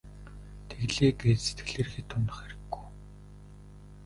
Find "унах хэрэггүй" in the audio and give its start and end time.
2.15-2.85